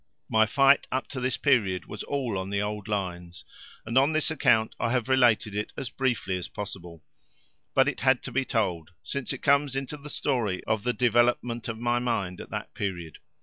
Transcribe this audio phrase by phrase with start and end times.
[0.31, 3.45] My fight up to this period was all on the old lines,
[3.85, 7.03] and on this account I have related it as briefly as possible;
[7.75, 11.67] but it had to be told, since it comes into the story of the development
[11.67, 13.19] of my mind at that period.